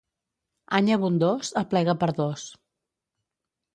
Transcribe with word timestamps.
Any 0.77 0.87
abundós, 0.95 1.51
aplega 1.63 1.97
per 2.05 2.09
dos. 2.21 2.47